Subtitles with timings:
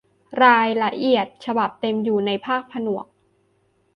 [0.43, 3.05] รายละเอียดฉบับเต็มอยู่ในภาคผนวก